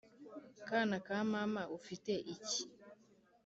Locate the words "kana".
0.67-0.95